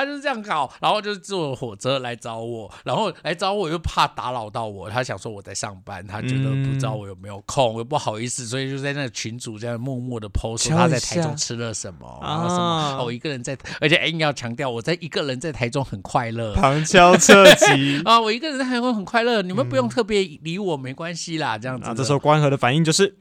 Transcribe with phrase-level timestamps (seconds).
[0.00, 16.54] 他就是这样搞，然后就是坐火车来找我，然后来找我又怕打扰到我，他想说我在上班，他觉得不知道我有没有空，又不好意思，所以就在那个群组这样默默的 post 说他在台中吃了什么，然后什么，我一个人在，而且硬要强调我在一个人在台中很快乐。
[16.54, 21.90] 旁敲侧击 啊，我一个人在台中很快乐，你们不用特别理我，没关系啦，这样子的。
[21.90, 23.18] 啊，这时候关河的反应就是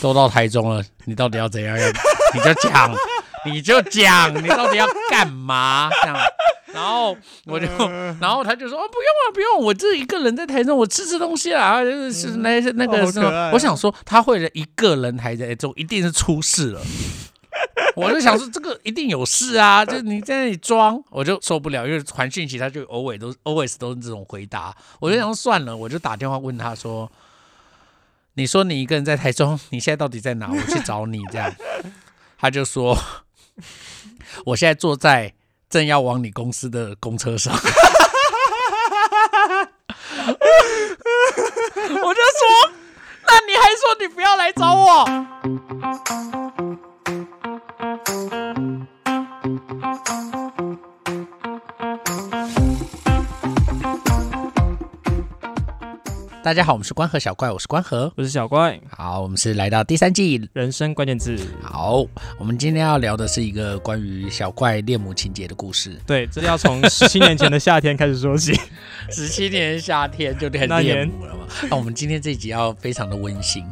[0.00, 1.78] 都到台中了，你到底要怎样？
[1.78, 1.86] 要
[2.34, 2.92] 你就讲，
[3.44, 5.90] 你就讲，你到底要干嘛？
[6.02, 6.16] 这样，
[6.72, 7.66] 然后我就，
[8.20, 13.50] 然后他就说：“哦，不用啊，不用，我这一个人在台中，我吃吃东西啦，就是是那那个什么。
[13.52, 16.80] 我想说，他会了一个人还在台中，一定是出事了。
[17.96, 19.84] 我就想说，这个一定有事啊！
[19.84, 27.10] 就你在那里装，我就受不了，因为传讯息他就 always 都 always 都是这种回答，我就想说算了，我就打电话问他说。
[28.34, 30.48] 你说你一个人在台中，你现在到底在哪？
[30.50, 31.54] 我去找你，这样。
[32.38, 32.96] 他就说，
[34.46, 35.34] 我现在坐在
[35.68, 37.54] 正要往你公司的公车上。
[41.94, 42.72] 我就说，
[43.26, 45.04] 那你还说你不要来找我？
[56.44, 58.12] 大家好，我们是关河小怪，我是关河。
[58.16, 60.48] 我是小怪，好，我们是来到第三季。
[60.54, 61.38] 人生关键字。
[61.62, 62.04] 好，
[62.36, 65.96] 我们今天要聊的是一个关于小怪恋母情节的故事。
[66.04, 68.58] 对，这要从十七年前的夏天开始说起。
[69.08, 71.46] 十七年夏天就恋母了嘛。
[71.70, 73.64] 那我们今天这一集要非常的温馨，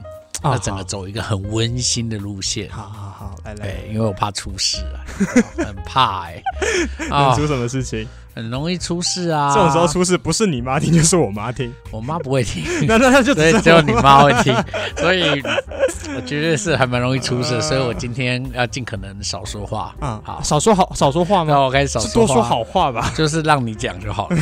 [0.43, 2.71] 啊要整个走一个很温馨的路线。
[2.71, 5.03] 好好好，来来，因为我怕出事啊，
[5.59, 6.41] 很怕哎、
[7.11, 8.07] 能啊，出什么事情？
[8.35, 9.53] 很容易出事啊。
[9.55, 14.55] 这种时候出事不是你妈听就是我妈听，我妈不会听， 那那那就 所以只有你妈会听，
[14.97, 15.43] 所以
[16.17, 19.95] 我觉得是还蛮容易出事，所以我今天要尽可能少说话。
[20.01, 21.61] 啊，好，少说好少说话那吗？
[21.61, 23.13] 我开始少是多说，好话吧。
[23.17, 24.37] 就是让你讲就好了，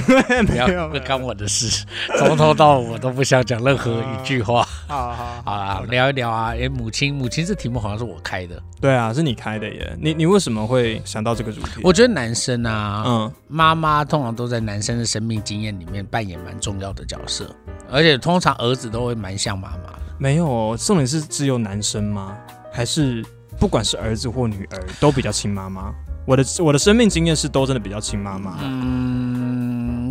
[0.46, 1.84] 不要不干我的事，
[2.18, 4.67] 从头到尾我都不想讲任何一句话。
[4.90, 8.60] 好好，好啦，聊一聊啊，诶，母亲，母亲这题目好像是我开的。
[8.80, 9.94] 对啊，是你开的耶。
[10.00, 11.82] 你你为什么会想到这个主题？
[11.84, 17.54] 我觉得男生啊，嗯妈妈通常都在男生的生命经验里面扮演蛮重要的角色，
[17.90, 19.92] 而且通常儿子都会蛮像妈妈。
[20.18, 22.34] 没有哦，重点是只有男生吗？
[22.72, 23.22] 还是
[23.60, 25.92] 不管是儿子或女儿都比较亲妈妈？
[26.26, 28.58] 我的我的生命经验是都真的比较亲妈妈。
[28.62, 29.37] 嗯，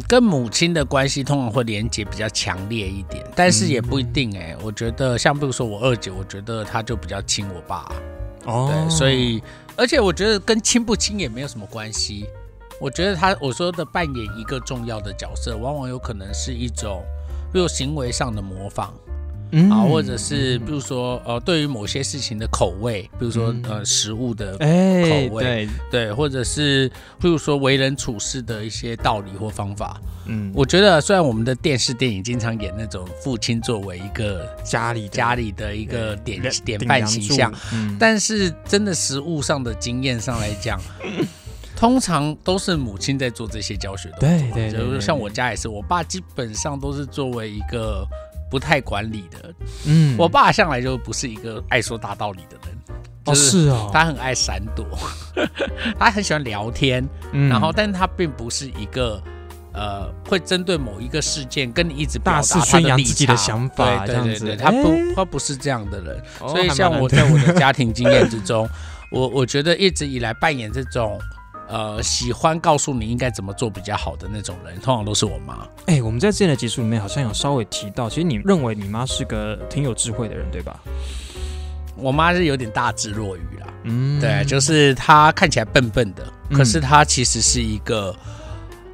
[0.02, 7.92] 跟母亲的关系通常会连接比较强烈一点，但是也不一定哎、我觉得像比如说我二姐，我觉得她就比较亲我爸，
[8.46, 9.42] 哦对，所以
[9.76, 12.26] 而且我觉得跟亲不亲也没有什么关系。
[12.80, 17.04] 我觉得他我说的扮演一个重要的角色，往往有可能是一种，
[17.52, 18.94] 比如行为上的模仿
[19.52, 30.00] 嗯啊，或者是比如说呃，对于某些事情的口味，比如说呃食物的哎，口味对，对，或者是比如说为人处事的一些道理或方法。
[30.26, 40.78] 嗯，我觉得虽然我们的电视电影经常演那种父亲作为一个家里家里的一个典梁典范形象，，嗯，但是真的实物上的经验上来讲，
[41.78, 44.12] 通常都是母亲在做这些教学。
[44.20, 48.06] 对对对对就是像我家也是，我爸基本上都是作为一个
[48.50, 49.54] 不太管理的。
[49.86, 50.16] 嗯。
[50.18, 52.78] 我爸向来就不是一个爱说大道理的人，
[53.26, 54.86] 哦就是是哦，他很爱闪躲，
[56.00, 57.50] 他很喜欢聊天，嗯。
[57.50, 59.22] 然后但是他并不是一个。
[59.74, 68.68] 呃，会针对某一个事件跟你一直表大肆宣扬自己的想法对对对他不哎他不是这样的人，哦所以像我在我的家庭经验之中，
[69.14, 71.20] 我我觉得一直以来扮演这种
[71.68, 75.68] 呃喜欢告诉你应该怎么做比较好的那种人，通常都是我妈。
[75.88, 80.80] 哎，我们在之前的集数里面好像有稍微提到，其实你认为你妈是个挺有智慧的人，对吧？
[81.96, 88.16] 我妈是有点大智若愚啦，嗯对，就是她看起来笨笨的，嗯可是她其实是一个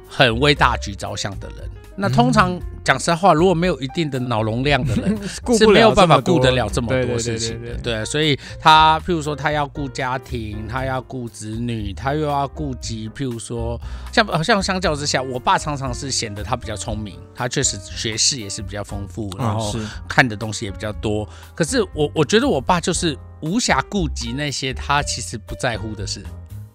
[0.08, 1.70] 很为大局着想的人。
[1.96, 5.16] 那通常讲实话，如果没有一定的脑容量的人，
[5.56, 7.74] 是没有办法顾得了这么多事情的。
[7.74, 13.80] 对对，所以他譬如说他要顾家庭，他要顾子女，他又要顾及譬如说
[14.12, 19.74] 像好像相较之下，我爸常常是显得他比较聪明，他确实学识也是比较丰富，然后
[20.08, 21.28] 看的东西也比较多。
[21.54, 26.22] 可是我我觉得我爸就是无暇顾及那些他其实不在乎的事，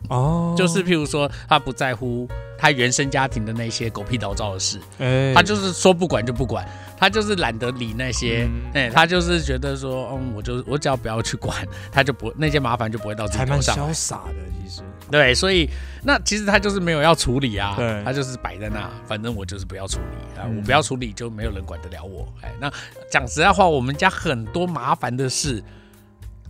[0.09, 2.27] 哦，就是譬如说他不在乎
[2.57, 6.67] 他原生家庭的那些狗屁倒灶的事，哎他就是说不管就不管，
[6.97, 13.83] 他就是懒得理那些，嗯哎、他就是觉得说，嗯，我就我只要不要去管， 他就不那些麻烦就不会到自己头上来。
[13.83, 15.69] 潇洒的，其实对，所以
[16.03, 22.27] 那其实他就是没有要处理啊，对他就是摆在那，反正我就是不要处理啊，嗯我不要处理就没有人管得了我。
[22.41, 22.71] 哎，那
[23.09, 25.63] 讲实在话，我们家很多麻烦的事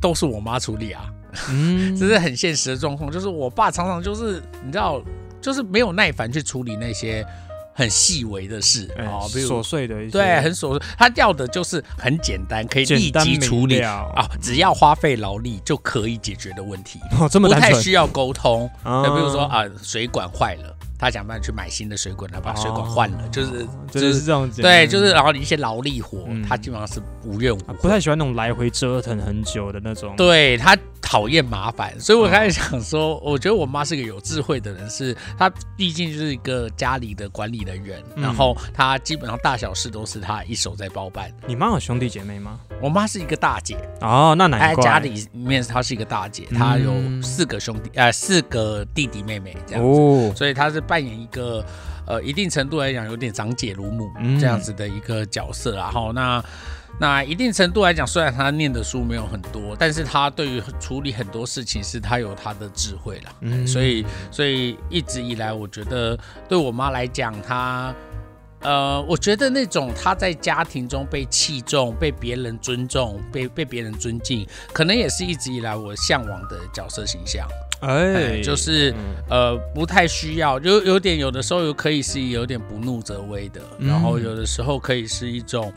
[0.02, 1.04] 都是我妈处理啊。
[1.50, 3.12] 嗯，这是很现实的状况。
[3.12, 5.02] 就是我爸常常就是你知道，
[5.42, 7.26] 就是没有耐烦去处理那些
[7.74, 14.06] 很细微的事哎哦，比如琐碎的一些，对，很琐碎，他要的就是很简单，可以立即处理啊，
[14.42, 18.70] 只要花费劳力就可以解决的问题，哦，这么不，太需要沟通。
[18.84, 30.78] 啊就比如说啊，水管坏了，他想办法去买新的水管，他把水管换了，就是就就是是这种简单，对，就是然后一些劳力活，嗯他基本上是无怨无不太喜欢那种来回折腾很久的那种，对他
[31.10, 38.22] 讨厌麻烦，所以我开始想说，我觉得我妈是个有智慧的人，是她毕竟就是一个家里的管理人员，嗯。
[38.22, 41.34] 然后她基本上大小事都是她一手在包办。
[41.48, 42.60] 你妈有兄弟姐妹吗？
[42.80, 44.76] 我妈是一个大姐，哦，那她难怪。
[44.76, 51.66] 在家里面她是一个大姐，她有四个兄弟，呃，四个弟弟妹妹这样子，哦，所以她是扮演一个
[52.06, 54.40] 呃一定程度来讲有点长姐如母嗯。
[54.40, 56.40] 这样子的一个角色然后那。
[57.00, 63.32] 那一定程度来讲，虽然他念的书没有很多，但是他对于处理很多事情是他有他的智慧啦。
[63.40, 66.20] 嗯所以，所以一直以来，我觉得
[66.50, 67.96] 对我妈来讲，她，
[68.60, 77.48] 呃，我觉得那种她在家庭中被器重、被别人尊重、被被别人尊敬，可能也是一直以来我向往的角色形象。
[77.80, 78.98] 哎哎，就是嗯
[79.30, 85.72] 呃，不太需要，有有点有的时候有可以是有点不怒则威的，嗯然后有的时候可以是一种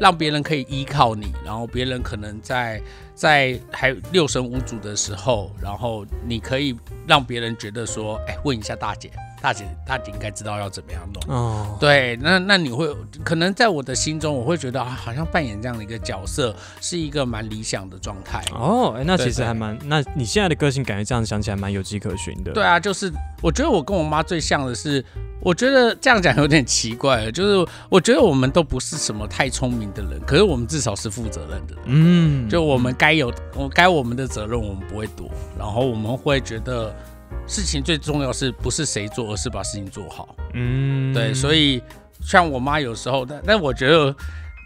[0.00, 2.80] 让别人可以依靠你，然后别人可能在
[3.14, 6.76] 在还六神无主的时候，然后你可以
[7.06, 9.10] 让别人觉得说，哎，问一下大姐，
[9.46, 11.22] 大姐大姐应该知道要怎么样弄。
[11.32, 18.42] 哦，对，那那你会可能在我的心中，我会觉得啊，好像扮演这样的一个角色是一个蛮理想的状态。
[18.52, 22.50] 哦，哎，那其实还蛮，那你现在的个性感觉这样想起来蛮有迹可循的。
[22.50, 23.08] 对啊，就是
[23.40, 25.04] 我觉得我跟我妈最像的是，
[25.40, 31.84] 我觉得这样讲有点奇怪了，就是我觉得我们都不是什么太聪明的人，可是我们至少是负责任的人。
[31.84, 36.92] 嗯，就我们该有我该我们的责任，我们不会躲，然后我们会觉得
[37.46, 40.34] 事情最重要是不是谁做，而是把事情做好。
[40.54, 41.82] 嗯，对，所以
[42.20, 44.14] 像我妈有时候，但但我觉得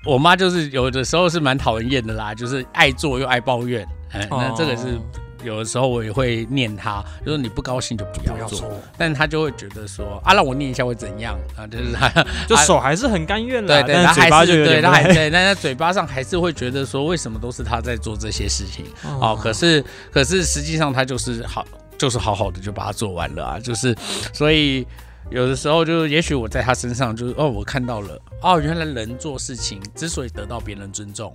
[0.07, 3.87] 我妈就是有的时候是蛮讨人厌的啦，就是爱做又爱抱怨。
[4.13, 5.01] 哎，那这个是哦
[5.43, 8.71] 有的时候我也会念她，就是你不高兴就不要做。
[8.99, 11.67] 但她就会觉得说啊，让我念一下会怎样啊？
[11.67, 12.11] 就是她
[12.47, 18.85] 就手还是很甘愿的，对对，她但是嘴巴还是有点不太她还对，但她嘴巴上还是会觉得说，为什么都是她在做这些事情？
[19.03, 21.67] 哦，可是可是实际上她就是好，
[22.01, 23.95] 就是好好的就把它做完了啊，就是
[24.33, 24.87] 所以
[25.31, 31.31] 有的时候就也许我在他身上就是哦，我看到了哦，原来人做事情之所以得到别人尊重，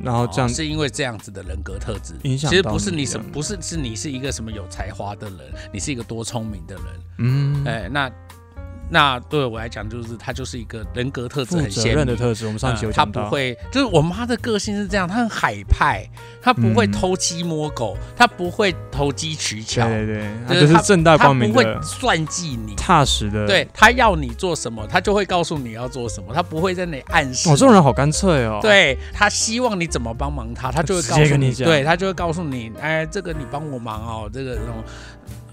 [0.00, 2.14] 然后这样哦是因为这样子的人格特质。
[2.22, 5.40] 影响其实不是你什么不是是你是一个什么有才华的人，
[5.72, 6.84] 你是一个多聪明的人，
[7.18, 8.08] 嗯，哎，那
[8.88, 12.06] 那对我来讲，就是他就是一个人格特质很鲜明。
[12.06, 16.08] 的特质，我们上期有呃他讲到，不会，就是我妈的个性是这样，她很海派，
[16.40, 22.74] 她不会嗯偷鸡摸狗，她不会投机取巧，对对对，他就是正大她不会光明的、算计你。
[22.76, 23.44] 踏实的。
[23.46, 27.48] 对，她要你做什么，她就会告诉你要做什么，她不会在那里暗示。
[27.48, 34.84] 哦，这种人好干脆哦。，对他希望你怎么帮忙他，他就会直告诉你，你讲对他就会告诉你，哎，这个你帮我忙哦，这个那种，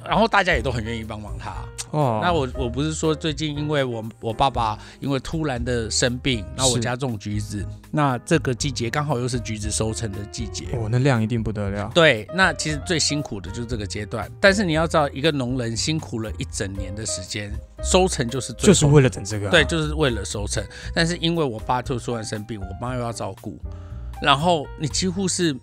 [0.07, 1.53] 然后大家也都很愿意帮忙他。
[1.91, 10.65] 哦，那我我不是说最近因为我我爸爸因为突然的生病，那我家种橘子，那这个季节刚好又是橘子收成的季节。
[10.73, 11.91] 哦，那量一定不得了。
[11.93, 17.51] 对，那其实最辛苦的就是这个阶段，但是你要知道，一个农人辛苦了一整年的时间，
[17.83, 19.51] 收成就是最就是为了等这个、啊。
[19.51, 20.63] 对，，就是为了收成。
[20.95, 23.59] 但是因为我爸突突然生病，我妈又要照顾，
[24.19, 25.55] 然后你几乎是，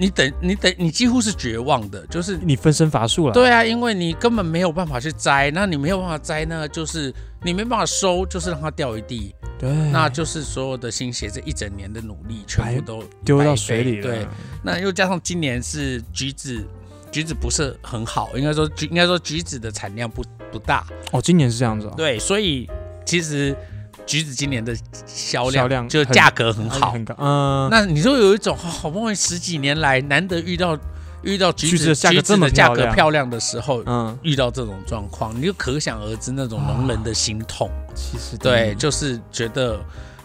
[0.00, 14.02] 你等你等你几乎是绝望的，就是你分身乏术了。，对啊，因为你根本没有办法去摘，那你没有办法摘呢，就是你没办法收，就是让它掉一地，对，那就是所有的心血这一整年的努力全部都丢到水里了。
[14.02, 14.26] 对，
[14.64, 16.66] 那又加上今年是橘子。
[17.12, 21.94] 橘子不是很好，应该说橘应该说橘子的产量不不大，哦，今年是这样子哦。
[21.96, 22.70] 对，所以
[23.04, 23.52] 其实
[24.10, 24.76] 橘子今年的
[25.06, 26.90] 销量销量就价格很好。
[26.90, 27.14] 很高。
[27.16, 30.76] 嗯，那你就有一种好好不容易十几年来难得遇到
[31.22, 37.70] 遇到橘子橘子的价格漂亮格漂亮的时候，嗯，遇到这种状况，你就可想而知那种农人的心痛。
[37.94, 39.78] 其实对，嗯就是觉得。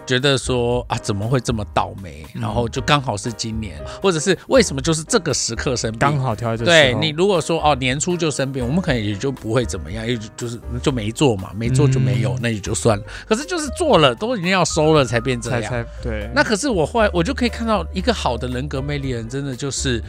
[0.06, 2.26] 觉得说啊，怎么会这么倒霉？
[2.36, 6.00] 嗯然后就刚好是今年，或者是为什么就是这个时刻生病？
[6.00, 13.04] 刚好挑在这对你如果说哦年初就生病，我们可能也就不会怎么样，也就就是就没做嘛，没做就没有，嗯那也就算了。
[13.28, 15.72] 可是就是做了，都已经要收了才变这才样。
[15.72, 16.30] 才对。
[16.36, 20.04] 那可是我后来我就可以看到一个好的人格魅力人，真的就是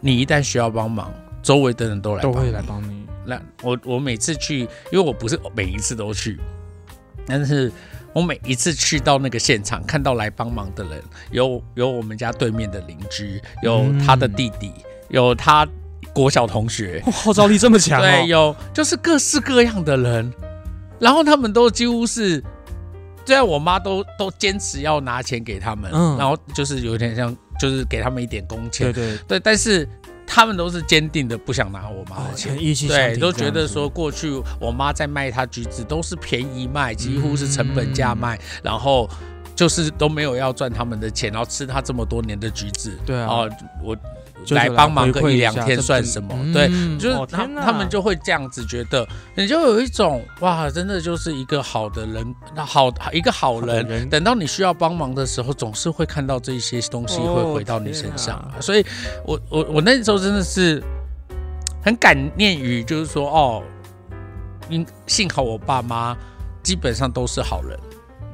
[0.00, 3.06] 你一旦需要帮忙，周围的人都来都会来帮你。
[3.24, 4.60] 那我我每次去，
[4.90, 6.40] 因为我不是每一次都去，
[7.26, 7.70] 但是
[8.12, 14.72] 我每一次去到那个现场，看到来帮忙的人，有有我们家对面的邻居，有他的弟弟，
[15.08, 15.66] 有他
[16.12, 20.32] 国小同学，哇号召力这么强对，哦，有就是各式各样的人，
[20.98, 22.42] 然后他们都几乎是，
[23.24, 26.18] 虽然我妈都都坚持要拿钱给他们，嗯。
[26.18, 29.88] 然后就是有点像，就是给他们一点工钱，对对，对，但是
[30.32, 32.56] 他们都是坚定的不想拿我妈的钱。
[32.56, 38.40] 对，挺都觉得说过去我妈在卖她橘子都是便宜卖，几乎是成本价卖，嗯。
[38.62, 39.10] 然后
[39.56, 43.26] 就是都没有要赚他们的钱，然后吃她这么多年的橘子，对啊。
[43.26, 43.50] 哦，
[43.82, 44.02] 我就
[44.50, 46.34] 来帮忙个一两天算什么？
[46.52, 54.08] 对，嗯就是他哦他们就会这样子觉得，你就有一种哇，真的就是一个好的人，那好一个好人。
[54.08, 58.42] 等到你需要帮忙的时候，总是会看到这些东西哦会回到你身上。
[58.60, 58.84] 所以
[59.24, 60.82] 我我我那时候真的是
[61.82, 63.62] 很感念于，就是说哦，
[64.68, 66.16] 因幸好我爸妈
[66.62, 67.78] 基本上都是好人。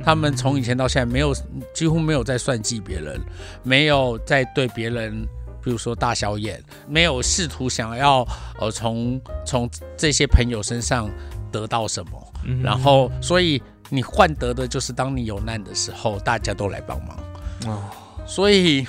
[0.04, 1.34] 他们从以前到现在没有
[1.75, 3.18] 几乎没有在算计别人，
[3.62, 5.26] 没有在对别人，
[5.66, 8.25] 比如说大小眼，没有试图想要
[8.61, 11.11] 呃从从这些朋友身上
[11.50, 17.18] 得到什么，嗯然后所以你换得的就是当你有难的时候，大家都来帮忙，
[17.66, 17.82] 哦
[18.25, 18.87] 所以。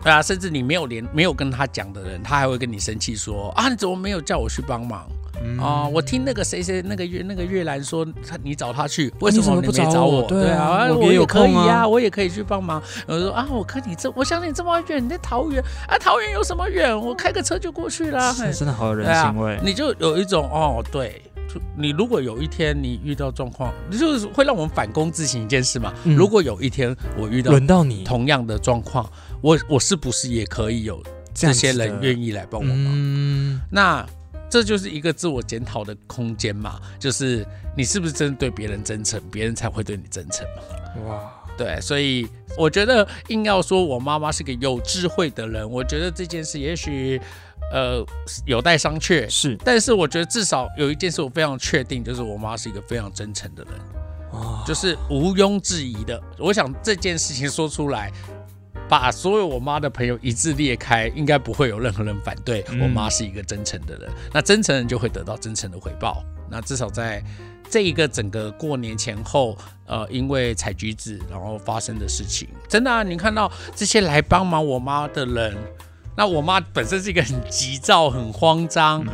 [0.00, 5.08] 对啊，甚至你没有连没有跟他讲的人，他还会跟你生气说啊，你怎么没有叫我去帮忙？
[5.42, 10.22] 嗯啊、我听那个谁谁那个月那个月兰说，他你找他去，为什么你不找我没找我？
[10.22, 12.82] 对啊啊，我也可以啊呀、我也可以去帮忙。
[13.06, 16.98] 我说啊，我看你这，我想你这么远，你在桃园啊，桃园有什么远？
[16.98, 18.32] 我开个车就过去了。
[18.34, 25.92] 嘿是真的好有人情味，你就有一种哦，对，就你如果有一天你遇到状况，你就是会让我们反躬自省一件事嘛。
[26.04, 29.08] 嗯如果有一天我遇到轮到你同样的状况，
[29.40, 31.02] 我我是不是也可以有
[31.34, 32.74] 这些人愿意来帮我忙？
[32.76, 34.04] 嗯，那
[34.50, 41.02] 这就是一个自我检讨的空间嘛，就是你是不是真的对别人真诚，别人才会对你真诚嘛。
[41.06, 42.26] 哇，对，所以
[42.56, 47.20] 我觉得硬要说我妈妈是个有智慧的人，我觉得这件事也许
[47.72, 48.04] 呃
[48.46, 49.28] 有待商榷。
[49.28, 53.74] 是但是我觉得至少有一件事我非常确定，就是我妈是一个非常真诚的人，
[54.32, 56.20] 啊，就是毋庸置疑的。
[56.38, 58.10] 我想这件事情说出来，
[58.88, 64.10] 把所有我妈的朋友一致列开，应该不会有任何人反对嗯我妈是一个真诚的人。
[64.32, 66.24] 那真诚人就会得到真诚的回报。
[66.50, 67.22] 那至少在
[67.68, 69.54] 这一个整个过年前后，
[69.84, 75.54] 呃，因为采橘子然后发生的事情，真的啊，你看到这些来帮忙我妈的人，
[76.16, 79.04] 那我妈本身是一个很急躁、很慌张，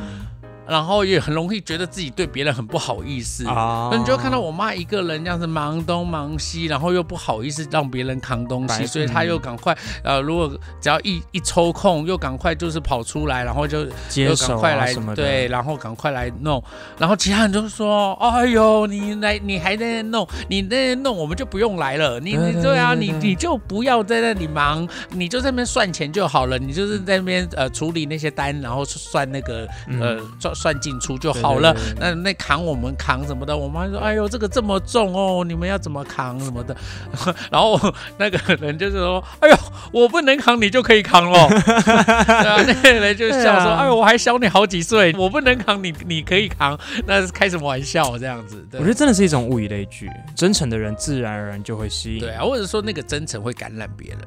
[0.67, 3.47] 然后也很容易觉得自己对别人很不好意思。
[3.47, 3.89] 啊。
[3.93, 16.63] 那你就看到我妈一个人这样子忙东忙西，然后又不好意思让别人扛东西，所以她又赶快呃，如果只要一一抽空，又赶快就是跑出来，然后就接又赶手快来对，然后赶快来弄，
[16.99, 22.19] 然后其他人就说：“哎呦，你来你还在那弄，你那弄，我们就不用来了。
[22.21, 29.67] 你你对啊，你你就不要在那里忙，你就在那边算钱就好了，你就是在那边呃处理那些单，然后算那个
[30.01, 31.73] 呃算算进出就好了。
[31.73, 36.77] 对对对对那那扛我们扛什么的，我妈说：哎呦，这个这么重哦，你们要怎么扛什么的。
[37.51, 37.79] 然后
[38.17, 39.57] 那个人就是说：哎呦，
[39.93, 41.49] 我不能扛，你就可以扛咯。
[41.51, 48.67] 对啊，那个人就笑说：啊哎呦，我还小你好几岁，我不能扛，你你可以扛，那是开什么玩笑这样子？
[48.71, 52.21] 对我觉得真的是一种物以类聚，真诚的人自然而然就会吸引。
[52.21, 54.21] 对啊，或者说那个真诚会感染别人，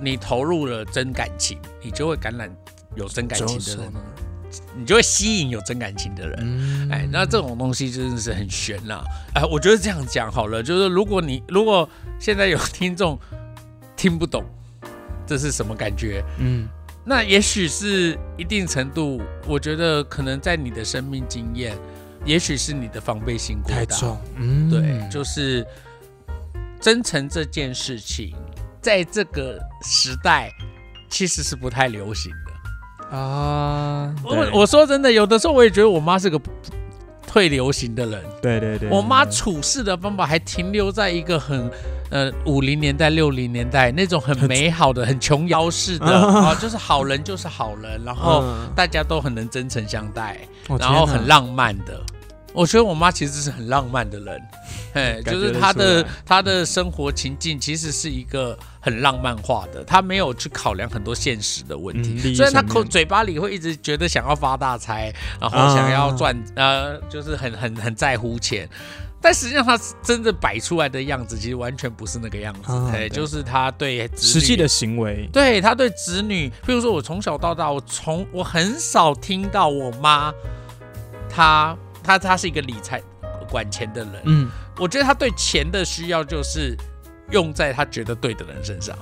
[0.00, 2.50] 你投入了真感情，你就会感染
[2.94, 3.92] 有真感情的人，
[4.76, 6.38] 你就会吸引有真感情的人。
[6.40, 9.04] 嗯哎，那这种东西真的是很悬啦、
[9.34, 11.88] 哎，我觉得这样讲好了，就是如果你如果
[12.18, 13.18] 现在有听众
[13.96, 14.44] 听不懂
[15.26, 16.68] 这是什么感觉，嗯，
[17.04, 21.74] 那也许是一定程度，我觉得可能在你的生命经验，
[22.24, 23.76] 也许是你的防备心过大。
[23.76, 25.66] 太重，嗯，对，就是
[26.78, 28.36] 真诚这件事情，
[28.82, 30.50] 在这个时代
[31.08, 32.43] 其实是不太流行的。
[33.14, 36.40] 啊，我我说真的，有的时候我也觉得我妈是个
[37.26, 38.22] 退流行的人。
[38.42, 41.70] 对对对，我妈处事的方法还停留在一个很
[42.10, 48.72] 呃五零年代、六零年代那种很美好的、很琼瑶式的啊，就是好人就是好人，然后嗯。
[48.74, 52.00] 大家都很能真诚相待，哦然后很浪漫的。
[52.52, 54.40] 我觉得我妈其实是很浪漫的人，
[54.94, 62.20] 哎， 就是他的得出来她的生活情境其实是一个很浪漫化的，他没有去考量很多现实的问题。
[62.24, 68.68] 嗯虽然他口嘴巴里会一直觉得想要发大财，然后想要赚，呃，就是很很很在乎钱。
[69.20, 72.70] 但实际上，他真的摆出来的样子，其实完全不是那个样子。
[72.92, 80.30] 哎，就是他对子女实际的行为，对他对子女，譬如说，我从小到大，我从我很少听到我妈，
[81.30, 83.02] 她她她是一个理财
[83.48, 86.76] 管钱的人，嗯，我觉得他对钱的需要就是
[87.30, 88.96] 用在他觉得对的人身上。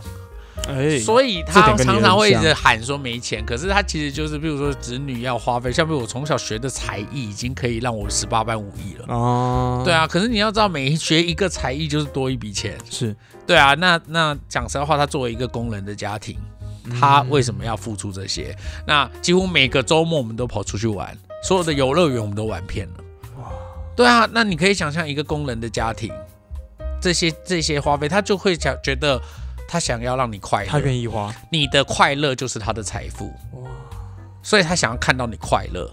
[0.69, 9.07] 哎，所以他常常会一直喊说没钱，可是他其实就是，比如说子女要花费，像比如我从小学的才艺已经可以让我十八般武艺了。
[9.09, 12.79] 哦，对，啊，可是你要知道，每学一个才艺就是多一笔钱。
[12.89, 16.39] 是对啊，那那讲实在话，他作为一个工人的家庭，
[17.01, 18.57] 他为什么要付出这些？
[18.87, 23.05] 那几乎每个周末我们都跑出去玩，所有的游乐园我们都玩遍了。
[23.97, 26.13] 对啊，那你可以想象一个工人的家庭，
[27.01, 29.21] 这些这些花费，他就会想觉得
[29.69, 33.27] 他想要让你快乐他乐，愿意花，你的快乐就是他的财富。
[33.53, 33.71] 哇，
[34.43, 35.91] 所以他想要看到你快乐，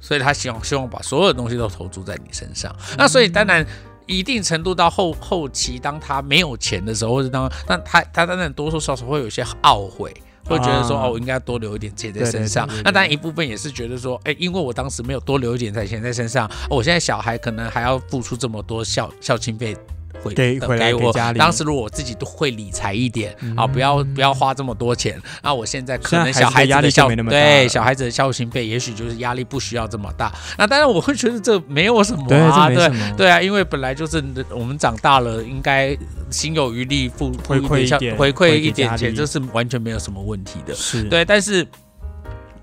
[0.00, 2.74] 所以他希望希望把所有的东西都投注在你身上。
[2.96, 3.66] 那所以当然。
[4.04, 10.12] 一定程度到后后期，当他没有钱的时候，或者当那他他当然多多少少会有一些懊悔，
[10.44, 12.82] 会觉得说、啊哦，我应该多留一点钱在身上对对对对。
[12.82, 19.76] 对那当然一部分也是觉得说，哎，因为我当时没有多留一点在钱在身上，哦我现在小孩可能还要付出这么多孝孝亲费。
[20.22, 25.20] 回给回我家里当时如果我自己都会理财一点、啊，嗯不要不要花这么多钱。
[25.42, 30.32] 那我现在可能小孩子的孝对小孩子的孝心费，也许就是压力不需要这么大。
[30.56, 35.96] 那当然我会觉得这没有什么对，啊，对对啊，因为本来就是我们长大了，应该
[36.30, 40.74] 心有余力付付回馈一孝点回馈一点钱，这是完全没有什么问题的。
[40.74, 41.66] 是，对，但是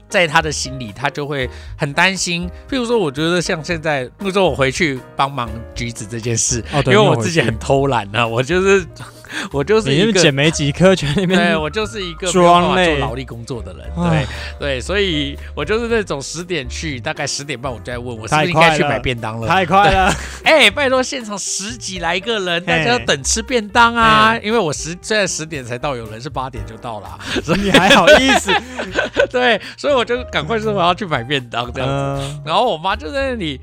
[0.10, 2.50] 在他的心里，他就会很担心。
[2.70, 8.86] 譬如说，我觉得像现在，比如说我回去帮忙橘子这件事，哦，因为我自己很偷懒啊，我就是
[9.52, 14.26] 我就是一个捡没几颗，全那对我就是一个没有做累劳力工作的人，啊对
[14.60, 19.48] 对，所以我就是那种十点去，大概十点半我就在问我是不是应该去买便当了。
[19.48, 24.38] 太快了，哎、拜托，现场十几来个人，大家要等吃便当啊！
[24.44, 28.52] 因为我十虽然十点才到，有人是八点就到了所以、你还好意思？
[29.32, 32.24] 对，所以我就赶快说我要去买便当这样子。
[32.24, 33.60] 嗯，然后我妈就在那里，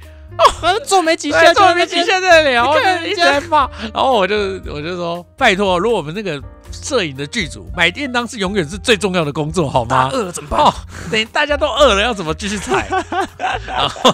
[0.84, 4.36] 做没几对，下，坐没极限在那里，然后看就一直在骂，然后我就
[4.72, 6.40] 我就说，拜托，如果我们那个
[6.82, 10.10] 摄影的剧组买便当是永远是最重要的工作，好吗？
[10.12, 10.60] 饿了怎么办？
[10.60, 10.72] 哦，
[11.10, 12.86] 等大家都饿了，要怎么继续采？
[13.66, 14.10] 然后，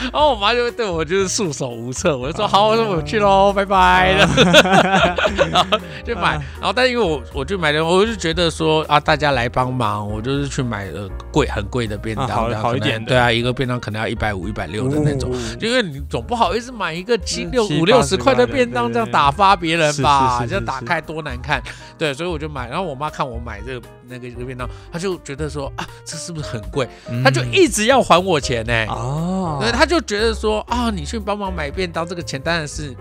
[0.00, 4.14] 然后我妈就会对我就是束手无策，我就说好，我说我去喽，拜拜。
[5.50, 15.30] 然后就买，然后但因为我我就买的，我就觉得说啊，大家来帮忙，我就是去买了贵很贵的便当，啊好一点的对啊，一个便当可能要一百五、一百六的那种。
[15.30, 21.60] 哦因为你总不好意思买一个七嗯六五六十块的便当这样打发别人吧，这样打开多难看。
[21.98, 22.68] 对，所以我就买。
[22.68, 26.88] 然后我妈看我买这个那个这个便当，她就觉得说啊，这是不是很贵？
[27.08, 32.94] 嗯她就一直要还我钱呢、哦，对，她就觉得说啊，你去帮忙买便当，这个钱当然是。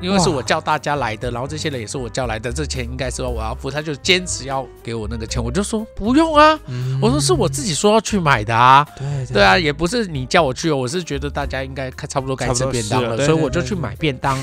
[0.00, 14.36] 因为是我叫大家来的，然后这些人也是我叫来的，这钱应该是我要付，她就坚持要给我那个钱，我就说不用啊，嗯我说是我自己说要去买的啊，对对啊，也不是你叫我去哦，我是觉得大家应该差不多该吃便当了，所以对对对我就去买便当。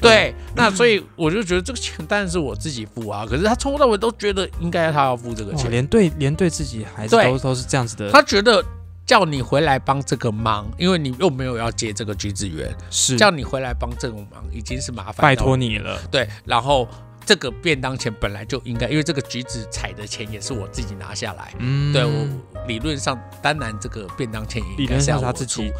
[0.00, 8.64] 对，那所以我就觉得这个钱当然是我自己付啊，可是他从头到尾都觉得应该他要付这个哇钱，连对连对自己孩子对都都是这样子的，他觉得
[9.06, 15.56] 叫你回来帮这个忙，因为你又没有要接这个橘子园，是叫你回来帮这个忙已经是麻烦，拜托。
[15.56, 16.88] 你了，对，然后
[17.26, 22.26] 这个便当钱本来就应该，因为这个橘子采的钱也是我自己拿下来，嗯对我
[22.66, 25.74] 理论上当然这个便当钱应该是要他自己出。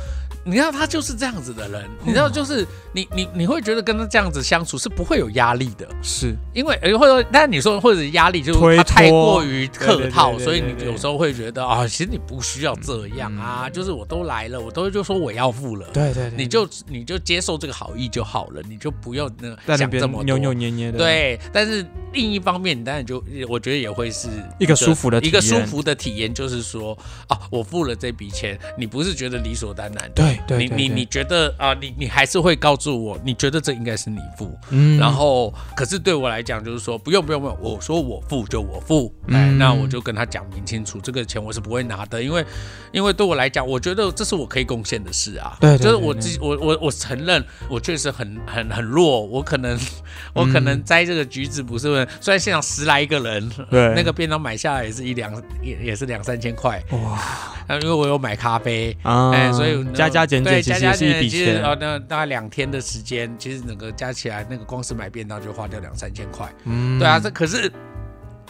[0.44, 6.37] 你知道他就是这样子的人，你知道就是你你你会觉得跟他这样子相处是不会有压力的，是。
[6.53, 19.31] 因为呃或者说，但是你说或者压力就是他太过于客套，所以你有时候会觉得啊，其实你不需要这样啊，就是我都来了，我都就说我要付了，对对对，你就你就接受这个好意就好了，你就不用
[19.66, 20.50] 那想这么扭扭。
[20.50, 26.96] 捏捏的，，对，但是另一方面，你当然就我觉得也会是一个舒服的一个舒服的体验，就是说
[27.29, 34.99] 啊，我付了这笔钱，你不是觉得理所当然的，对你你你觉得啊、你你还是会告诉我，你觉得这应该是你付，嗯。
[34.99, 39.59] 然后可是对我来讲就是说不用不用不用，我说我付就我付，哎，嗯。
[39.59, 42.44] 那我就跟他讲明清楚，这个钱我是不会拿的，因为
[42.92, 49.79] 因为对我来讲，我觉得这是我可以贡献的事啊，对就是我自己我我我承认我确实很很很弱，我可能
[50.35, 55.33] 我可能摘这个橘子不是，虽然现场十来个人，对那个便当买下来也是一两
[55.63, 57.19] 也也是两三千块，哇
[57.67, 58.97] 啊，因为我有买咖啡。
[59.03, 66.53] 啊，哎，所以加加减减其加加减减，实也是一笔钱，其实哦，那大概两天的时间，其实整个加起来，那个光是买便当就花掉两三千块。
[66.65, 67.71] 嗯对啊，这可是，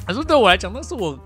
[0.07, 1.19] 可是对我来讲，那是我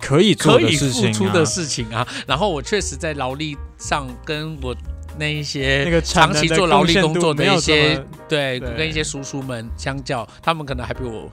[0.00, 2.06] 可以做可以付出的事情啊。
[2.26, 4.74] 然后我确实在劳力上跟我
[5.18, 11.30] 那一些那个长期做劳力工作的一些对，跟一些叔叔们相较，他们可能还比我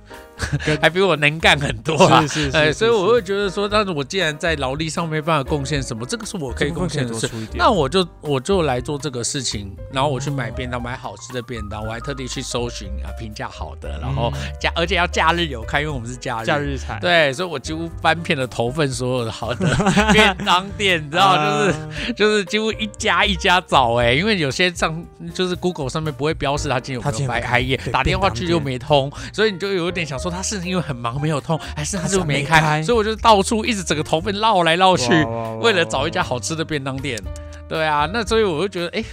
[0.81, 2.21] 还比我能干很多啊。
[2.21, 7.29] 是是是，所以我会觉得说，但是我既然在劳力上没办法贡献什么，这个是我可以贡献的事。
[7.55, 16.45] 那我就我就来做这个事情，然后我去买便当，买好吃的便当，我还特地去搜寻啊评价好的，然后假而且要假日有开，因为我们是假日。
[16.45, 19.67] 假日才，对，所以我几乎翻遍了头份所有的好的
[20.13, 32.83] 便当店，你知道， 就是是就是几乎一家一家找哎、因为有些上就是 Google 上面不会标示他今天有没有它今天有白开业，打电话去又没通，所以你就有点想说他是因为很忙没有通，还是他就没开？
[32.83, 37.19] 所以我就到处一直整个头被绕来绕去，哇为了找一家好吃的便当店。
[37.67, 39.03] 对啊，那所以我就觉得哎。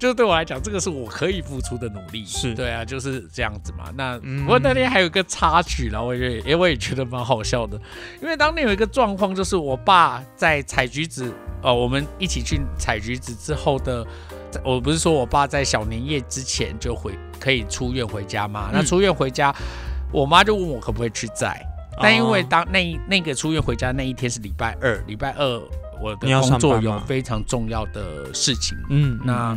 [0.00, 2.54] 就是对我来讲，这个是我可以付出的努力，是。
[2.54, 3.92] 对啊，就是这样子嘛。
[3.94, 4.44] 那嗯。
[4.44, 7.78] 不过那天还有一个插曲啦，我觉得，因为我也觉得蛮好笑的，
[8.22, 11.30] 因为当年有一个状况，就是我爸在采橘子，
[11.62, 14.06] 呃，我们一起去采橘子之后的，
[14.64, 18.70] 我不是说我爸在小年夜之前就回可以出院回家嘛？
[18.72, 18.86] 那嗯。
[18.86, 19.54] 出院回家，
[20.10, 21.62] 我妈就问我可不可以去摘，
[22.00, 25.62] 但因为哦当那那个出院回家那一天是礼拜二，礼拜二
[26.00, 29.56] 我的工作有非常重要的事情，嗯，那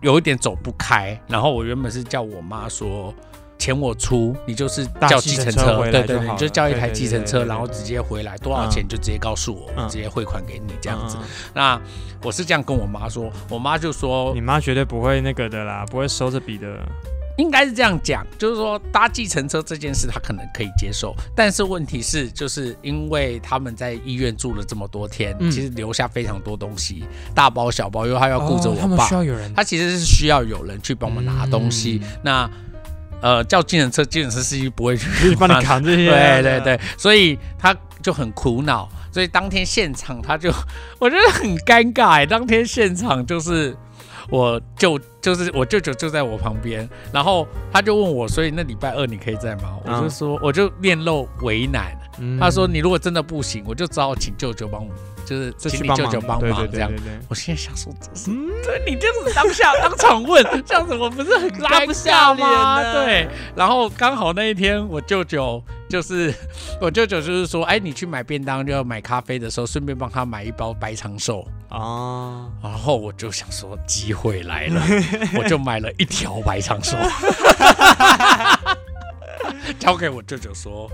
[0.00, 3.14] 有一点走不开，然后我原本是叫我妈说。
[3.58, 9.88] 钱我出，你就是叫计程车，对对你就叫一台计程车，然后直接回来，多少嗯钱就直接告诉我，嗯。
[9.88, 11.16] 直接汇款给你这样子。
[11.54, 11.80] 那
[12.24, 16.76] 我是这样跟我妈说，我妈就说你妈绝对不会那个的啦，不会收这笔的。
[17.38, 32.00] 应该是这样讲，就是说搭计程车这件事，他可能可以接受，但是问题是，就是因为他们在医院住了这么多天，嗯其实留下非常多东西，大包小包，因为他要顾着哦他们我爸，需要有人他其实是需要有人去帮我们拿东西。
[32.02, 32.50] 嗯那
[33.22, 36.10] 呃，叫计程车，计程车司机不会去去帮你扛这些。
[36.10, 38.88] 对对对，所以他就很苦恼。
[39.12, 40.52] 所以当天现场他就，
[40.98, 42.26] 我觉得很尴尬哎。
[42.26, 43.76] 当天现场就是
[44.30, 49.76] 我舅，就是我舅舅就在我旁边，然后他就问我，所以那礼拜二你可以在吗？
[49.84, 51.96] 我就嗯说，我就面露为难。
[52.18, 54.92] 嗯他说你如果真的不行，我就只好请舅舅帮我，
[55.26, 56.90] 就是请你舅舅帮忙这样。
[57.28, 58.30] 我现在想说，这是、
[58.64, 62.82] 对你这样子当下当场问， 这样子我不是很拉不下尬吗？
[62.92, 66.32] 对，然后刚好那一天我舅舅就是
[66.80, 71.46] 我舅舅就是说，哎，你去买便当就要买咖啡的时候，顺便帮他买一包白长寿。
[71.68, 74.82] 啊，然后我就想说，机会来了，
[75.38, 76.98] 我就买了一条白长寿，
[79.78, 80.90] 交给我舅舅说，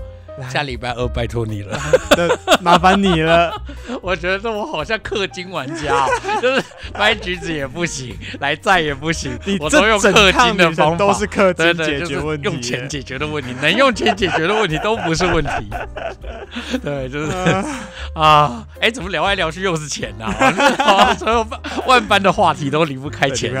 [0.49, 1.77] 下礼拜二拜托你了。
[2.15, 3.51] 的麻烦你了。
[4.01, 6.09] 我觉得我好像氪金玩家、哦，
[6.41, 15.69] 就是掰橘子也不行，来债也不行，你我都用氪金的方法，都是氪金解决问题，用钱解决的问题，能用钱解决的问题都不是问题。
[16.83, 17.31] 对，就是
[18.13, 21.13] 啊，哎，怎么聊来聊去又是钱呐、啊？
[21.15, 21.43] 所有
[21.89, 23.51] 万般的话题都离不开钱。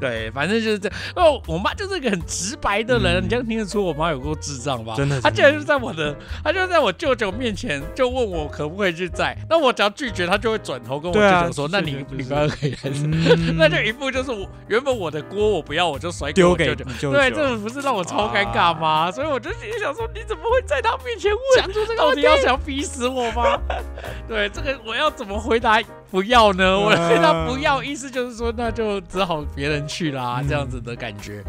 [0.00, 0.98] 对，反正就是这样。
[1.14, 4.94] 哦，我妈就是一个很直白的人，嗯你这样听得出我妈有够智障吧？
[4.96, 16.84] 真的她竟然就在我的，她就在我舅舅面前就问我可不可以去载，那我只要拒绝，她就会转头跟我舅舅说：“那你你不要可以还是？”嗯 那就一步就是我原本我的锅我不要，我就甩给我舅舅。
[16.84, 17.12] 舅舅。
[17.12, 19.10] 对，这不是让我超尴尬吗？
[19.12, 21.40] 所以我就心里想说，你怎么会在他面前问？
[21.56, 23.58] 讲出这个到底要想逼死我吗？
[24.26, 25.80] 对，这个我要怎么回答
[26.10, 26.78] 不要呢？
[26.78, 31.42] 我对他不要，意思就是说，那就只好别人去啦，嗯这样子的感觉。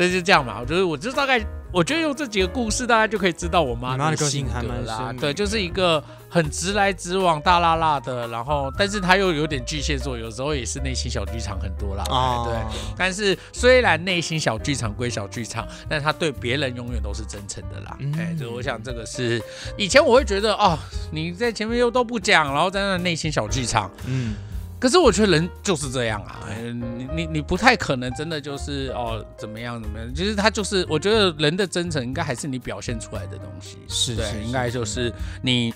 [0.00, 1.38] 所以就这样嘛，我觉得我就大概，
[1.70, 12.02] 我觉得用这几个故事，大家就可以知道我妈的个性格啦对，就是一个很直来直往、大辣辣的，然后但是她又有点巨蟹座，有时候也是内心小剧场很多啦。
[12.08, 12.80] 哦，对。
[12.96, 17.94] 但是虽然内心小剧场归小剧场，但他对别人永远都是真诚的啦。
[18.00, 19.38] 嗯哎、就我想这个是
[19.76, 20.78] 以前我会觉得哦，
[21.12, 23.90] 你在前面又都不讲，然后在那内心小剧场。
[24.06, 24.34] 嗯，
[24.80, 33.76] 可是我觉得人就是这样啊，嗯你你你不太可能真的就是哦怎么样怎么样，其实他就是我觉得人的真诚应该还是你表现出来的东西。
[33.86, 35.12] 对，是是应该就是
[35.42, 35.74] 你，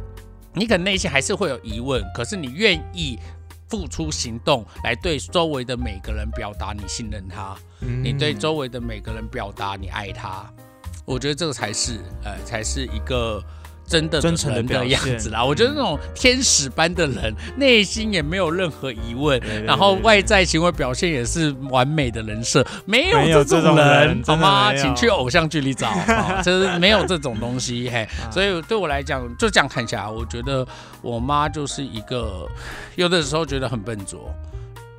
[0.52, 3.18] 你可能内心还是会有疑问，可是你愿意
[3.70, 10.46] 付出行动来对周围的每个人表达你信任他，嗯你对周围的每个人表达你爱他，
[11.06, 13.42] 我觉得这个才是，呃，才是一个。
[13.86, 24.72] 真的真诚的样子啦，我觉得那种天使般的人，内心也没有任何疑问，然后外在行为表现也是完美的人设，没有这种人，好吗？
[24.74, 30.66] 请去偶像剧里找，好 就是没有这种东西，嘿， 啊所以对我来讲，就这样看起来，我觉得
[31.02, 32.48] 我妈就是一个，
[32.96, 34.32] 有的时候觉得很笨拙。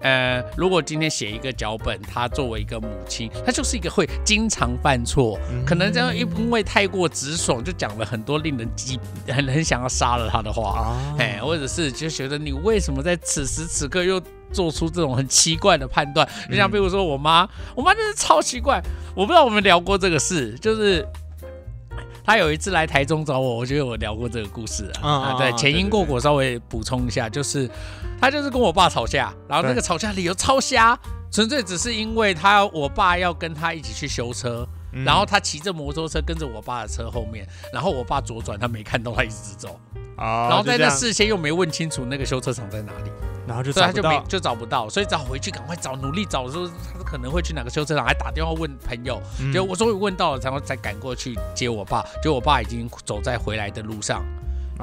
[0.04, 10.78] 呃，如果今天写一个脚本，她作为一个母亲，她就是一个会经常犯错，嗯可能这样因为太过直爽，就讲了很多令人激很很想要杀了她的话。
[10.78, 16.28] 啊，哎，或者是就觉得你为什么在此时此刻又做出这种很奇怪的判断。
[16.50, 18.82] 就像嗯比如说我妈，我妈真是超奇怪，
[19.16, 21.08] 我不知道我们聊过这个事，就是。
[22.24, 25.10] 她有一次来台中找我，我觉得我聊过这个故事啊。
[25.10, 27.70] 啊，对，前因过果稍微补充一下，就是
[28.20, 30.98] 他就是跟我爸吵架，然后那个吵架理由超瞎，
[31.32, 35.04] 纯粹只是因为他我爸要跟他一起去修车，嗯。
[35.04, 39.78] 然后他骑着摩托车跟着我爸的车后面，然后我爸左转，他没看到，他一直走，
[40.15, 43.12] 啊然后在那事先又没问清楚那个修车厂在哪里，
[43.47, 49.52] 然后就所以他就没就找不到，所以只好回去赶快找，努力找，的时候他可能会去哪个修车厂，还打电话问朋友，嗯。
[49.52, 54.23] 结果我终于问到了，然后才赶过去接我爸，结果我爸已经走在回来的路上。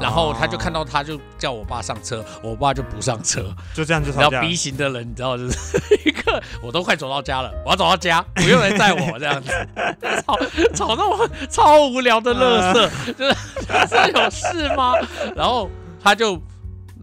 [0.00, 3.55] 然后他就看到到他，就叫我爸上车，我爸就不上车。
[3.74, 9.50] 就这样就然后 B 型的人，你知道，就是 一个我都快走到家了，我要走到家，不用人载我这样子，
[10.24, 10.38] 吵
[10.74, 13.37] 吵到我超无聊的乐色， 就是
[13.88, 14.94] 这有事吗？
[15.37, 15.68] 然后
[16.03, 16.40] 他就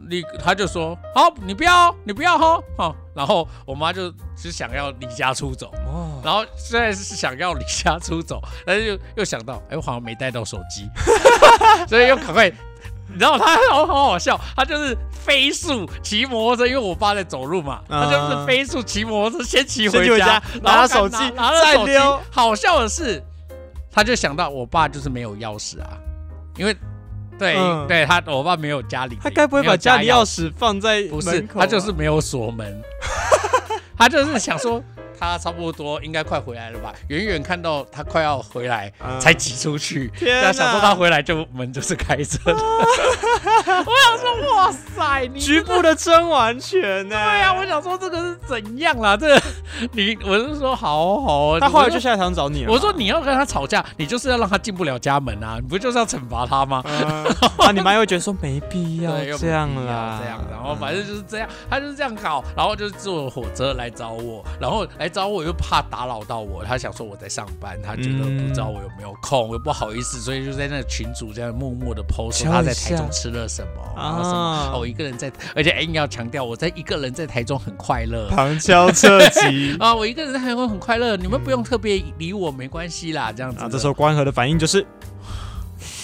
[0.10, 5.72] 你他就说好，你不要，你不要哈，好，然后我妈就只想要离家出走。
[5.86, 10.90] 哦，然后虽然是想要离家出走，但是又又想到，哎，我好像没带到手机，
[11.88, 12.52] 所以又赶快。
[13.18, 21.94] 你知道他好好好笑，他就是飞速骑摩托车，因为我爸在走路嘛，他就是飞速骑摩托车先骑回家拿手机拿拿了手机。
[22.30, 23.20] 好笑的是，
[23.92, 25.98] 他就想到我爸就是没有钥匙啊，
[26.58, 26.78] 因为
[27.40, 27.88] 对、嗯。
[27.88, 30.54] 对他我爸没有家里，他该不会把家里钥钥匙。
[30.56, 32.80] 放在不是，他就是没有锁门，
[33.98, 34.80] 他就是想说
[35.20, 47.16] 他差不多应该快回来了吧，远远看到他快要回来，嗯才挤出去，天他想说他回来就门就是开着的， 我想说哇塞，你 局部的真完全呢。
[47.16, 49.16] 对呀、我想说这个是怎样啦？
[49.18, 49.42] 这个
[49.94, 52.74] 你我是说好好，他后来就下来场找你了嘛。
[52.74, 56.82] 我说你要跟他吵架，你就是要让他进不了家门啊，你不就是要惩罚他吗？
[56.86, 57.26] 嗯，
[57.58, 78.28] 啊，你妈又会觉得说没必要这样啦，这样，然后反正就是这样，他就是这样搞，然后就是坐火车来找我，然后来找我又怕打扰到我，他想说我在上班，他觉得嗯不知道我有没有空，我又不好意思，所以就在那个群组这样默默的 PO 说敲一他在台中吃了什么，然后什么，啊哦，我一个人在，而且硬要强调我在一个人在台中很快乐。
[78.30, 79.78] 旁敲侧击。
[79.80, 84.86] 啊，我一个人在台中很快乐，你们不用特别理我，没关系啦，这样子这时候关河的反应就是，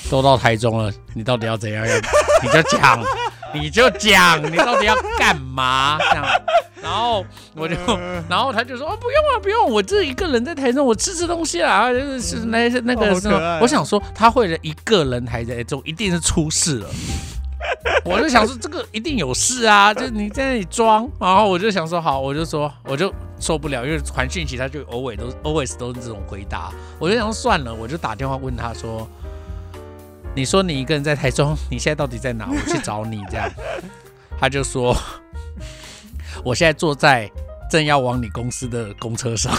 [0.09, 1.85] 都到台中了，你到底要怎样？
[1.85, 1.93] 要
[2.41, 3.03] 你就讲，
[3.53, 5.97] 你就讲，你到底要干嘛？
[5.99, 6.33] 这样，然
[6.93, 7.25] 后
[7.55, 7.75] 我就，
[8.29, 13.13] 然后他就说，哦，不用啊，不用，我这一个人在台中，我吃吃东西啦，就是是那那个
[13.61, 16.89] 我想说，他会了一个人还在台中，一定是出事了。
[18.03, 29.07] 我就想说这个一定有事啊，就是你在那里装，然后我就想说好，我就说我就受不了，因为传讯息他就 always 都 always 都是这种回答，我就想说算了，我就打电话问他说，
[30.35, 32.49] 你说你一个人在台中，你现在到底在哪？
[32.51, 33.49] 我去找你这样，
[34.37, 34.93] 他就说
[36.43, 37.29] 我现在坐在
[37.69, 39.51] 正要往你公司的公车上，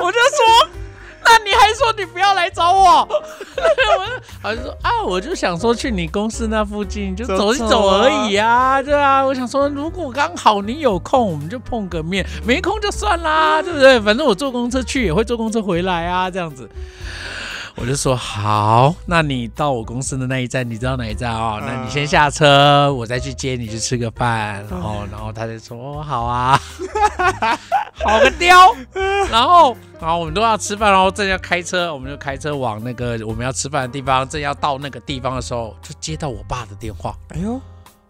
[0.00, 0.68] 我就说。
[1.24, 3.08] 那你还说你不要来找我？
[4.42, 14.00] 我就说啊，我就想说去你公司那附近就走走一走而已啊，对啊，我想说如果刚好你有空，我们就碰个面；没空就算啦，对不对？
[14.00, 16.68] 反正我坐公车去也会坐公车回来啊，这样子。
[17.76, 21.60] 我就说好，那你到我公司的那一站，你知道哪一站哦？
[21.64, 24.64] 那你先下车，我再去接你去吃个饭。
[24.70, 26.60] 然后，然后他就说哦，好啊，
[28.04, 28.74] 好个雕。
[29.30, 34.28] 然后，然后我们都要吃饭，然后正要开车，我们就开车往那个我们要吃饭的地方。
[34.28, 37.60] 正要到那个地方的时候，就接到我爸的电话，哎呦，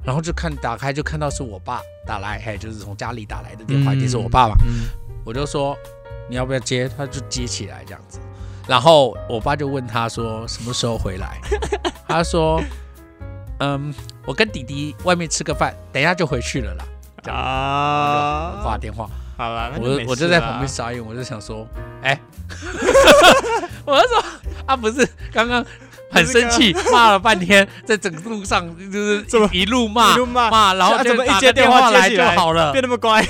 [0.05, 4.55] 然后就看打开就看到是我爸打来，嘿就是从家里打来的电话，一定是我嗯爸嘛。
[4.66, 4.88] 嗯，
[5.25, 5.77] 我就说
[6.29, 8.18] 你要不要接，他就接起来这样子。
[8.66, 11.40] 然后我爸就问他说什么时候回来，
[12.09, 12.62] 他说
[13.59, 13.92] 嗯，
[14.25, 16.85] 我跟弟弟外面吃个饭，等一下就回去了啦。
[17.33, 18.61] 啊。
[18.62, 21.66] 挂啊，电话，好了，那我就我就在旁边傻眼，我就想说，
[22.03, 22.18] 哎，
[23.85, 24.25] 我就说
[24.66, 25.64] 啊，不是刚刚
[26.11, 30.51] 很生气，骂了半天，在整个路上就是一一路骂骂。
[30.51, 32.72] 骂，然后怎么一打个电接电话来就好了。
[32.72, 33.27] 变那么乖，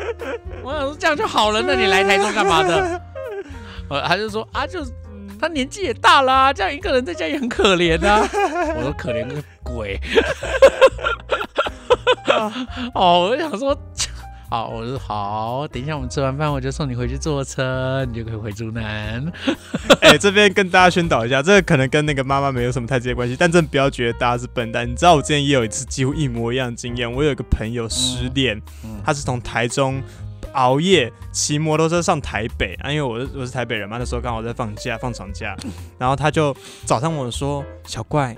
[0.62, 3.00] 我想说这样就好了，那你来台中干嘛的？
[3.88, 4.84] 呃，他就说啊，就
[5.40, 8.20] 他年纪也大啦、这样一个人在家也很可怜啊。
[8.76, 10.00] 我说可怜个鬼。
[12.94, 13.76] 哦，我就想说，
[14.50, 19.24] 好，我说好，等一下我们吃完饭，我就送你回去坐车，你就可以回竹南。
[20.02, 24.88] 哎、这边跟大家宣导一下，这个可能跟那个妈妈没有什么太直接关系，但真的不要觉得大家是笨蛋。
[24.88, 30.02] 你知道我之前也有一次几乎一模一样的经验，我有一个朋友失恋，嗯他是从台中
[30.56, 35.56] 熬夜骑摩托车上台北啊，因为我是我是台北人嘛，那时候刚好在放假放长假，
[35.98, 38.34] 然后他就早上我说：“小怪，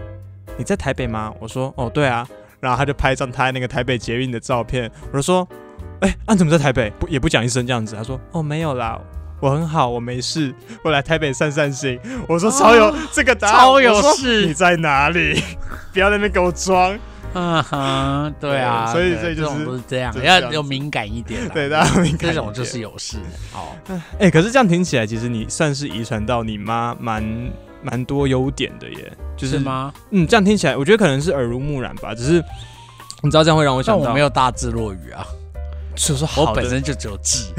[0.56, 1.32] 你在台北吗？
[1.40, 2.26] 我说哦对啊，
[2.60, 5.46] 然后他就拍一张他那个台北捷运的照片，我就说，
[6.00, 6.90] 哎、啊你怎么在台北？
[6.98, 9.00] 不也不讲一声这样子，他说哦没有啦。
[9.40, 10.52] 我很好，我没事，
[10.82, 11.96] 我来台北散散心。
[12.28, 15.40] 我说超有、哦这个答案，超有事你在哪里？
[15.94, 16.98] 不要在那边给我装。
[17.34, 21.50] 嗯哼，对啊，所以对所以就是这种都是这样，要有敏感一点啦。
[21.52, 23.18] 对，大家敏感这种就是有事。
[23.52, 23.76] 好，
[24.18, 27.22] 哎、可是这样听起来，其实你算是遗传到你妈蛮
[27.82, 29.92] 蛮多优点的耶，就是吗？
[30.10, 32.14] 嗯，这样听起来，我觉得可能是耳濡目染吧。
[32.14, 32.42] 只是
[33.22, 35.26] 你知道这样会让我想到，我没有大智若愚啊，
[35.98, 37.44] 就是好我本身就只有智。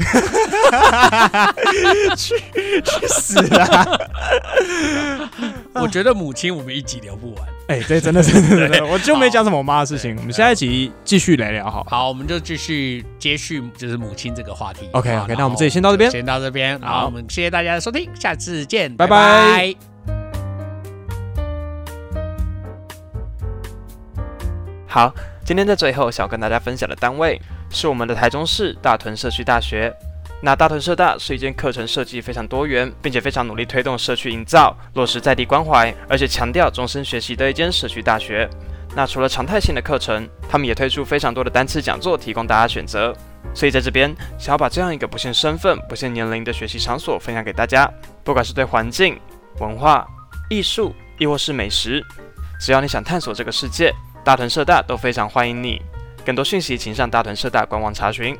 [2.16, 3.98] 去死啦！
[5.74, 7.48] 我觉得母亲我们一集聊不完。
[7.68, 10.16] 哎、对，真的是真的，我就没讲什么我妈的事情。
[10.16, 11.86] 我们下一集继续来聊好。
[11.88, 14.88] 好，我们就继续接续就是母亲这个话题。
[14.92, 16.80] OK，OK，好那我们这里先到这边先到这边。
[16.80, 19.74] 好好，我们谢谢大家的收听，下次见，拜拜拜
[24.88, 29.94] 好，今天在最后想跟大家分享的单位是我们的台中市大屯社区大学。
[30.42, 38.48] 那大屯社大是一间课程设计非常多元，并且非常努力推动社区营造、落实在地关怀，而且强调终身学习的一间社区大学。
[38.96, 43.14] 那除了常态性的课程，他们也推出非常多的单次讲座，提供大家选择。
[43.54, 47.88] 所以在这边想要把这样一个不限身份、不限年龄的学习场所分享给大家，
[48.24, 49.20] 不管是对环境、
[49.60, 50.06] 文化、
[50.48, 52.02] 艺术，亦或是美食，
[52.58, 53.92] 只要你想探索这个世界，
[54.24, 55.82] 大屯社大都非常欢迎你。
[56.24, 58.36] 更多讯息请上大屯社大官网查询。